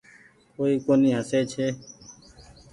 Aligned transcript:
ڪوئي 0.55 0.73
ڪونيٚ 0.85 1.15
هسئي 1.17 1.41
ڇي۔ 1.51 1.67